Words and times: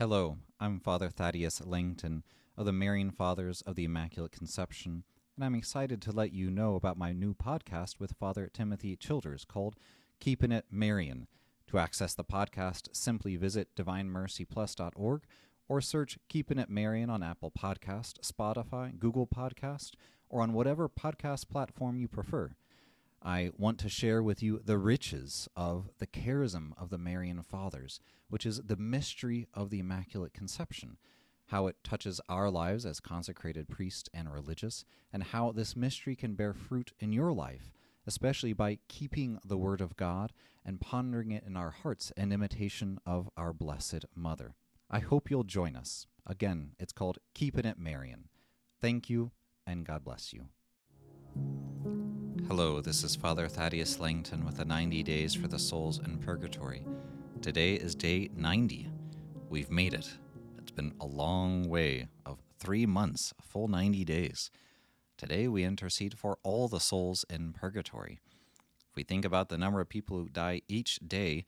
Hello, 0.00 0.38
I'm 0.58 0.80
Father 0.80 1.10
Thaddaeus 1.10 1.60
Lancton 1.66 2.22
of 2.56 2.64
the 2.64 2.72
Marian 2.72 3.10
Fathers 3.10 3.60
of 3.66 3.74
the 3.74 3.84
Immaculate 3.84 4.32
Conception, 4.32 5.04
and 5.36 5.44
I'm 5.44 5.54
excited 5.54 6.00
to 6.00 6.10
let 6.10 6.32
you 6.32 6.50
know 6.50 6.74
about 6.74 6.96
my 6.96 7.12
new 7.12 7.34
podcast 7.34 8.00
with 8.00 8.16
Father 8.18 8.48
Timothy 8.50 8.96
Childers 8.96 9.44
called 9.44 9.76
Keeping 10.18 10.52
It 10.52 10.64
Marian. 10.70 11.26
To 11.66 11.78
access 11.78 12.14
the 12.14 12.24
podcast, 12.24 12.88
simply 12.96 13.36
visit 13.36 13.76
divinemercyplus.org 13.76 15.24
or 15.68 15.80
search 15.82 16.18
Keeping 16.30 16.58
It 16.58 16.70
Marian 16.70 17.10
on 17.10 17.22
Apple 17.22 17.50
Podcast, 17.50 18.20
Spotify, 18.20 18.98
Google 18.98 19.26
Podcast, 19.26 19.90
or 20.30 20.40
on 20.40 20.54
whatever 20.54 20.88
podcast 20.88 21.50
platform 21.50 21.98
you 21.98 22.08
prefer. 22.08 22.52
I 23.22 23.50
want 23.58 23.78
to 23.80 23.88
share 23.90 24.22
with 24.22 24.42
you 24.42 24.60
the 24.64 24.78
riches 24.78 25.48
of 25.54 25.90
the 25.98 26.06
charism 26.06 26.72
of 26.78 26.88
the 26.88 26.98
Marian 26.98 27.42
Fathers, 27.42 28.00
which 28.28 28.46
is 28.46 28.62
the 28.64 28.76
mystery 28.76 29.46
of 29.52 29.68
the 29.68 29.80
Immaculate 29.80 30.32
Conception, 30.32 30.96
how 31.48 31.66
it 31.66 31.76
touches 31.84 32.20
our 32.28 32.50
lives 32.50 32.86
as 32.86 32.98
consecrated 32.98 33.68
priests 33.68 34.08
and 34.14 34.32
religious, 34.32 34.84
and 35.12 35.22
how 35.22 35.52
this 35.52 35.76
mystery 35.76 36.16
can 36.16 36.34
bear 36.34 36.54
fruit 36.54 36.92
in 36.98 37.12
your 37.12 37.32
life, 37.32 37.72
especially 38.06 38.54
by 38.54 38.78
keeping 38.88 39.38
the 39.44 39.58
Word 39.58 39.82
of 39.82 39.96
God 39.96 40.32
and 40.64 40.80
pondering 40.80 41.30
it 41.30 41.44
in 41.46 41.56
our 41.56 41.70
hearts 41.70 42.12
in 42.16 42.32
imitation 42.32 42.98
of 43.04 43.28
our 43.36 43.52
Blessed 43.52 44.06
Mother. 44.14 44.54
I 44.90 45.00
hope 45.00 45.30
you'll 45.30 45.44
join 45.44 45.76
us. 45.76 46.06
Again, 46.26 46.70
it's 46.78 46.92
called 46.92 47.18
Keeping 47.34 47.66
It 47.66 47.78
Marian. 47.78 48.28
Thank 48.80 49.10
you, 49.10 49.32
and 49.66 49.84
God 49.84 50.04
bless 50.04 50.32
you. 50.32 50.46
Hello, 52.50 52.80
this 52.80 53.04
is 53.04 53.14
Father 53.14 53.46
Thaddaeus 53.46 54.00
Lancton 54.00 54.44
with 54.44 54.56
the 54.56 54.64
90 54.64 55.04
Days 55.04 55.36
for 55.36 55.46
the 55.46 55.56
Souls 55.56 56.00
in 56.04 56.18
Purgatory. 56.18 56.84
Today 57.40 57.74
is 57.74 57.94
day 57.94 58.28
90. 58.34 58.88
We've 59.48 59.70
made 59.70 59.94
it. 59.94 60.10
It's 60.58 60.72
been 60.72 60.92
a 61.00 61.06
long 61.06 61.68
way 61.68 62.08
of 62.26 62.38
three 62.58 62.86
months, 62.86 63.32
full 63.40 63.68
90 63.68 64.04
days. 64.04 64.50
Today 65.16 65.46
we 65.46 65.62
intercede 65.62 66.18
for 66.18 66.38
all 66.42 66.66
the 66.66 66.80
souls 66.80 67.24
in 67.30 67.52
purgatory. 67.52 68.18
If 68.90 68.96
we 68.96 69.04
think 69.04 69.24
about 69.24 69.48
the 69.48 69.56
number 69.56 69.80
of 69.80 69.88
people 69.88 70.16
who 70.16 70.28
die 70.28 70.62
each 70.66 70.98
day, 71.06 71.44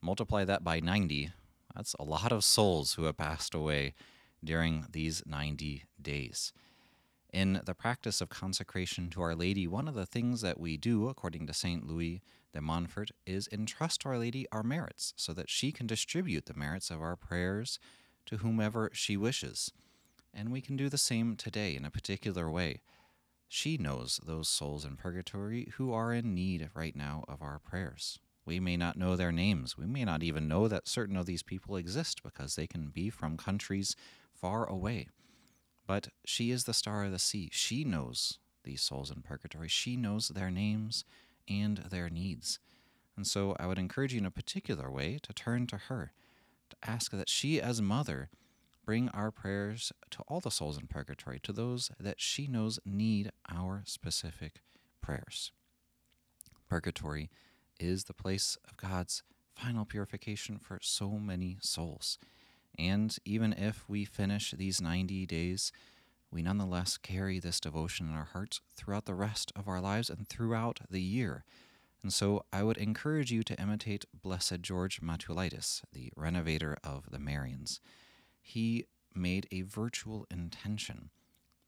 multiply 0.00 0.46
that 0.46 0.64
by 0.64 0.80
90, 0.80 1.32
that's 1.74 1.94
a 2.00 2.02
lot 2.02 2.32
of 2.32 2.42
souls 2.42 2.94
who 2.94 3.02
have 3.02 3.18
passed 3.18 3.54
away 3.54 3.92
during 4.42 4.86
these 4.90 5.22
90 5.26 5.84
days. 6.00 6.54
In 7.36 7.60
the 7.66 7.74
practice 7.74 8.22
of 8.22 8.30
consecration 8.30 9.10
to 9.10 9.20
Our 9.20 9.34
Lady, 9.34 9.66
one 9.66 9.88
of 9.88 9.94
the 9.94 10.06
things 10.06 10.40
that 10.40 10.58
we 10.58 10.78
do, 10.78 11.10
according 11.10 11.46
to 11.46 11.52
St. 11.52 11.86
Louis 11.86 12.22
de 12.54 12.62
Montfort, 12.62 13.10
is 13.26 13.46
entrust 13.52 14.00
to 14.00 14.08
Our 14.08 14.16
Lady 14.16 14.46
our 14.52 14.62
merits 14.62 15.12
so 15.18 15.34
that 15.34 15.50
she 15.50 15.70
can 15.70 15.86
distribute 15.86 16.46
the 16.46 16.54
merits 16.54 16.90
of 16.90 17.02
our 17.02 17.14
prayers 17.14 17.78
to 18.24 18.38
whomever 18.38 18.88
she 18.94 19.18
wishes. 19.18 19.70
And 20.32 20.50
we 20.50 20.62
can 20.62 20.78
do 20.78 20.88
the 20.88 20.96
same 20.96 21.36
today 21.36 21.76
in 21.76 21.84
a 21.84 21.90
particular 21.90 22.50
way. 22.50 22.80
She 23.48 23.76
knows 23.76 24.18
those 24.24 24.48
souls 24.48 24.86
in 24.86 24.96
purgatory 24.96 25.74
who 25.76 25.92
are 25.92 26.14
in 26.14 26.34
need 26.34 26.70
right 26.74 26.96
now 26.96 27.22
of 27.28 27.42
our 27.42 27.58
prayers. 27.58 28.18
We 28.46 28.60
may 28.60 28.78
not 28.78 28.96
know 28.96 29.14
their 29.14 29.30
names. 29.30 29.76
We 29.76 29.84
may 29.84 30.06
not 30.06 30.22
even 30.22 30.48
know 30.48 30.68
that 30.68 30.88
certain 30.88 31.18
of 31.18 31.26
these 31.26 31.42
people 31.42 31.76
exist 31.76 32.22
because 32.22 32.56
they 32.56 32.66
can 32.66 32.88
be 32.88 33.10
from 33.10 33.36
countries 33.36 33.94
far 34.32 34.64
away. 34.64 35.08
But 35.86 36.08
she 36.24 36.50
is 36.50 36.64
the 36.64 36.74
star 36.74 37.04
of 37.04 37.12
the 37.12 37.18
sea. 37.18 37.48
She 37.52 37.84
knows 37.84 38.38
these 38.64 38.82
souls 38.82 39.10
in 39.10 39.22
purgatory. 39.22 39.68
She 39.68 39.96
knows 39.96 40.28
their 40.28 40.50
names 40.50 41.04
and 41.48 41.78
their 41.78 42.10
needs. 42.10 42.58
And 43.16 43.26
so 43.26 43.56
I 43.58 43.66
would 43.66 43.78
encourage 43.78 44.12
you 44.12 44.18
in 44.18 44.26
a 44.26 44.30
particular 44.30 44.90
way 44.90 45.18
to 45.22 45.32
turn 45.32 45.66
to 45.68 45.76
her, 45.76 46.12
to 46.70 46.76
ask 46.84 47.12
that 47.12 47.30
she, 47.30 47.60
as 47.60 47.80
mother, 47.80 48.28
bring 48.84 49.08
our 49.10 49.30
prayers 49.30 49.92
to 50.10 50.22
all 50.28 50.40
the 50.40 50.50
souls 50.50 50.76
in 50.78 50.86
purgatory, 50.86 51.40
to 51.40 51.52
those 51.52 51.90
that 51.98 52.20
she 52.20 52.46
knows 52.46 52.78
need 52.84 53.30
our 53.50 53.82
specific 53.86 54.60
prayers. 55.00 55.52
Purgatory 56.68 57.30
is 57.78 58.04
the 58.04 58.14
place 58.14 58.58
of 58.68 58.76
God's 58.76 59.22
final 59.54 59.84
purification 59.84 60.58
for 60.58 60.78
so 60.82 61.12
many 61.12 61.56
souls. 61.60 62.18
And 62.78 63.16
even 63.24 63.52
if 63.52 63.84
we 63.88 64.04
finish 64.04 64.52
these 64.52 64.80
90 64.80 65.26
days, 65.26 65.72
we 66.30 66.42
nonetheless 66.42 66.96
carry 66.96 67.38
this 67.38 67.60
devotion 67.60 68.08
in 68.08 68.14
our 68.14 68.28
hearts 68.32 68.60
throughout 68.74 69.06
the 69.06 69.14
rest 69.14 69.52
of 69.56 69.68
our 69.68 69.80
lives 69.80 70.10
and 70.10 70.28
throughout 70.28 70.80
the 70.90 71.00
year. 71.00 71.44
And 72.02 72.12
so 72.12 72.44
I 72.52 72.62
would 72.62 72.76
encourage 72.76 73.32
you 73.32 73.42
to 73.44 73.60
imitate 73.60 74.04
Blessed 74.14 74.60
George 74.60 75.00
Matulaitis, 75.00 75.82
the 75.92 76.12
renovator 76.16 76.76
of 76.84 77.10
the 77.10 77.18
Marians. 77.18 77.80
He 78.40 78.84
made 79.14 79.48
a 79.50 79.62
virtual 79.62 80.26
intention 80.30 81.10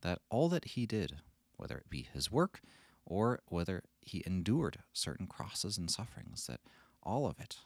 that 0.02 0.20
all 0.30 0.48
that 0.50 0.64
he 0.64 0.86
did, 0.86 1.16
whether 1.56 1.78
it 1.78 1.90
be 1.90 2.08
his 2.12 2.30
work 2.30 2.60
or 3.04 3.40
whether 3.46 3.82
he 4.00 4.22
endured 4.26 4.78
certain 4.92 5.26
crosses 5.26 5.78
and 5.78 5.90
sufferings, 5.90 6.46
that 6.46 6.60
all 7.02 7.26
of 7.26 7.40
it, 7.40 7.56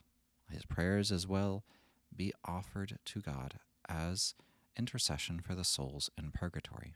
his 0.51 0.65
prayers 0.65 1.11
as 1.11 1.27
well, 1.27 1.65
be 2.17 2.33
offered 2.45 2.99
to 3.05 3.21
God 3.21 3.55
as 3.89 4.35
intercession 4.77 5.41
for 5.41 5.55
the 5.55 5.65
souls 5.65 6.11
in 6.17 6.31
purgatory. 6.31 6.95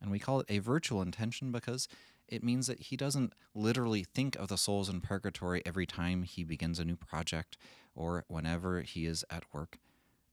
And 0.00 0.10
we 0.10 0.18
call 0.18 0.40
it 0.40 0.46
a 0.48 0.58
virtual 0.58 1.02
intention 1.02 1.52
because 1.52 1.88
it 2.28 2.42
means 2.42 2.66
that 2.66 2.80
he 2.80 2.96
doesn't 2.96 3.34
literally 3.54 4.04
think 4.04 4.36
of 4.36 4.48
the 4.48 4.56
souls 4.56 4.88
in 4.88 5.00
purgatory 5.00 5.62
every 5.66 5.86
time 5.86 6.22
he 6.22 6.44
begins 6.44 6.78
a 6.78 6.84
new 6.84 6.96
project 6.96 7.56
or 7.94 8.24
whenever 8.28 8.80
he 8.80 9.06
is 9.06 9.24
at 9.30 9.44
work. 9.52 9.78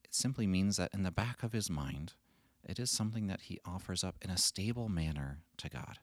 It 0.03 0.15
simply 0.15 0.47
means 0.47 0.77
that 0.77 0.93
in 0.93 1.03
the 1.03 1.11
back 1.11 1.43
of 1.43 1.53
his 1.53 1.69
mind, 1.69 2.13
it 2.63 2.79
is 2.79 2.89
something 2.89 3.27
that 3.27 3.41
he 3.41 3.59
offers 3.65 4.03
up 4.03 4.15
in 4.21 4.29
a 4.29 4.37
stable 4.37 4.89
manner 4.89 5.39
to 5.57 5.69
God. 5.69 5.99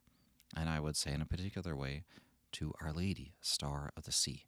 And 0.57 0.69
I 0.69 0.81
would 0.81 0.97
say, 0.97 1.13
in 1.13 1.21
a 1.21 1.27
particular 1.27 1.75
way, 1.75 2.05
to 2.53 2.73
Our 2.81 2.93
Lady, 2.93 3.35
Star 3.41 3.91
of 3.97 4.05
the 4.05 4.13
Sea. 4.13 4.45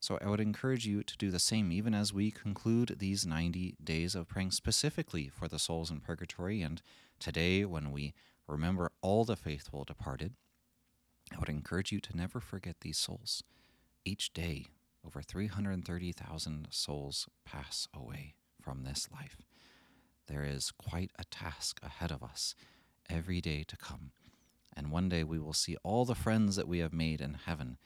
So 0.00 0.18
I 0.22 0.28
would 0.28 0.40
encourage 0.40 0.86
you 0.86 1.02
to 1.02 1.16
do 1.16 1.30
the 1.30 1.40
same 1.40 1.72
even 1.72 1.92
as 1.92 2.12
we 2.12 2.30
conclude 2.30 2.96
these 2.98 3.26
90 3.26 3.76
days 3.82 4.14
of 4.14 4.28
praying 4.28 4.52
specifically 4.52 5.28
for 5.28 5.48
the 5.48 5.58
souls 5.58 5.90
in 5.90 6.00
purgatory. 6.00 6.62
And 6.62 6.80
today, 7.18 7.64
when 7.64 7.90
we 7.90 8.14
remember 8.46 8.92
all 9.02 9.24
the 9.24 9.36
faithful 9.36 9.84
departed, 9.84 10.34
I 11.34 11.38
would 11.38 11.48
encourage 11.48 11.90
you 11.90 12.00
to 12.00 12.16
never 12.16 12.40
forget 12.40 12.76
these 12.80 12.96
souls. 12.96 13.42
Each 14.04 14.32
day, 14.32 14.66
over 15.04 15.20
330,000 15.20 16.68
souls 16.70 17.28
pass 17.44 17.88
away 17.92 18.34
from 18.60 18.84
this 18.84 19.08
life. 19.12 19.42
There 20.28 20.44
is 20.44 20.70
quite 20.70 21.10
a 21.18 21.24
task 21.24 21.80
ahead 21.82 22.12
of 22.12 22.22
us 22.22 22.54
every 23.10 23.40
day 23.40 23.64
to 23.66 23.76
come. 23.76 24.12
And 24.76 24.92
one 24.92 25.08
day 25.08 25.24
we 25.24 25.40
will 25.40 25.52
see 25.52 25.76
all 25.82 26.04
the 26.04 26.14
friends 26.14 26.54
that 26.56 26.68
we 26.68 26.78
have 26.78 26.92
made 26.92 27.20
in 27.20 27.34
heaven 27.34 27.78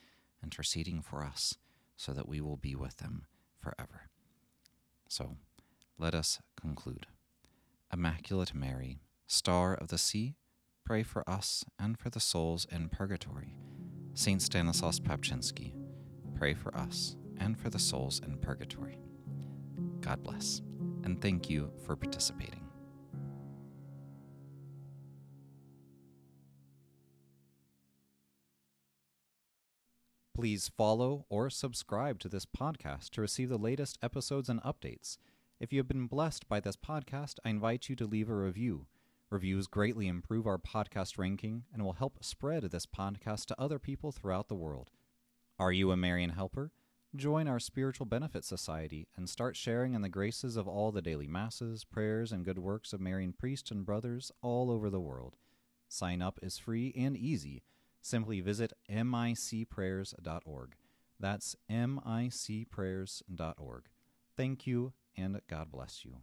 interceding 0.42 1.00
for 1.00 1.24
us 1.24 1.56
so 1.96 2.12
that 2.12 2.28
we 2.28 2.40
will 2.40 2.56
be 2.56 2.74
with 2.74 2.96
them 2.96 3.26
forever. 3.60 4.08
So 5.08 5.36
let 5.98 6.14
us 6.14 6.40
conclude. 6.60 7.06
Immaculate 7.92 8.54
Mary, 8.54 9.00
Star 9.26 9.74
of 9.74 9.88
the 9.88 9.98
Sea, 9.98 10.36
pray 10.84 11.02
for 11.02 11.28
us 11.28 11.64
and 11.78 11.98
for 11.98 12.10
the 12.10 12.20
souls 12.20 12.66
in 12.72 12.88
purgatory. 12.88 13.54
Saint 14.14 14.42
Stanislaus 14.42 14.98
Papczynski, 14.98 15.74
pray 16.34 16.54
for 16.54 16.76
us 16.76 17.16
and 17.38 17.58
for 17.58 17.70
the 17.70 17.78
souls 17.78 18.20
in 18.24 18.38
purgatory. 18.38 18.98
God 20.00 20.22
bless, 20.22 20.60
and 21.04 21.20
thank 21.20 21.48
you 21.48 21.70
for 21.84 21.94
participating. 21.96 22.71
Please 30.34 30.70
follow 30.78 31.26
or 31.28 31.50
subscribe 31.50 32.18
to 32.20 32.28
this 32.28 32.46
podcast 32.46 33.10
to 33.10 33.20
receive 33.20 33.50
the 33.50 33.58
latest 33.58 33.98
episodes 34.02 34.48
and 34.48 34.62
updates. 34.62 35.18
If 35.60 35.74
you 35.74 35.78
have 35.78 35.88
been 35.88 36.06
blessed 36.06 36.48
by 36.48 36.58
this 36.58 36.74
podcast, 36.74 37.34
I 37.44 37.50
invite 37.50 37.90
you 37.90 37.96
to 37.96 38.06
leave 38.06 38.30
a 38.30 38.34
review. 38.34 38.86
Reviews 39.28 39.66
greatly 39.66 40.08
improve 40.08 40.46
our 40.46 40.56
podcast 40.56 41.18
ranking 41.18 41.64
and 41.70 41.84
will 41.84 41.92
help 41.92 42.24
spread 42.24 42.62
this 42.62 42.86
podcast 42.86 43.44
to 43.46 43.60
other 43.60 43.78
people 43.78 44.10
throughout 44.10 44.48
the 44.48 44.54
world. 44.54 44.88
Are 45.58 45.70
you 45.70 45.90
a 45.90 45.98
Marian 45.98 46.30
helper? 46.30 46.72
Join 47.14 47.46
our 47.46 47.60
Spiritual 47.60 48.06
Benefit 48.06 48.42
Society 48.42 49.08
and 49.14 49.28
start 49.28 49.54
sharing 49.54 49.92
in 49.92 50.00
the 50.00 50.08
graces 50.08 50.56
of 50.56 50.66
all 50.66 50.92
the 50.92 51.02
daily 51.02 51.28
masses, 51.28 51.84
prayers, 51.84 52.32
and 52.32 52.42
good 52.42 52.58
works 52.58 52.94
of 52.94 53.02
Marian 53.02 53.34
priests 53.34 53.70
and 53.70 53.84
brothers 53.84 54.32
all 54.40 54.70
over 54.70 54.88
the 54.88 54.98
world. 54.98 55.36
Sign 55.88 56.22
up 56.22 56.38
is 56.42 56.56
free 56.56 56.94
and 56.96 57.18
easy 57.18 57.64
simply 58.02 58.40
visit 58.40 58.72
micprayers.org. 58.90 60.74
That's 61.18 61.56
micprayers.org. 61.70 63.84
Thank 64.36 64.66
you, 64.66 64.92
and 65.16 65.40
God 65.48 65.70
bless 65.70 66.04
you. 66.04 66.16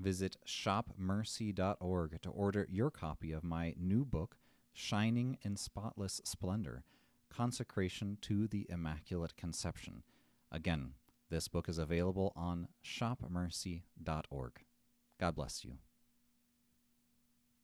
Visit 0.00 0.36
shopmercy.org 0.46 2.22
to 2.22 2.30
order 2.30 2.66
your 2.68 2.90
copy 2.90 3.30
of 3.30 3.44
my 3.44 3.74
new 3.78 4.04
book, 4.04 4.38
Shining 4.72 5.38
in 5.42 5.56
Spotless 5.56 6.20
Splendor 6.24 6.82
Consecration 7.30 8.18
to 8.22 8.48
the 8.48 8.66
Immaculate 8.68 9.36
Conception. 9.36 10.02
Again, 10.50 10.94
This 11.30 11.48
book 11.48 11.68
is 11.68 11.78
available 11.78 12.32
on 12.36 12.68
shopmercy.org. 12.84 14.52
God 15.18 15.34
bless 15.34 15.64
you. 15.64 15.78